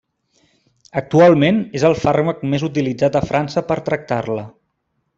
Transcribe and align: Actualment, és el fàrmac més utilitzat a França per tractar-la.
Actualment, 1.01 1.59
és 1.81 1.85
el 1.91 1.97
fàrmac 2.05 2.41
més 2.55 2.65
utilitzat 2.71 3.19
a 3.19 3.25
França 3.31 3.67
per 3.71 3.81
tractar-la. 3.91 4.49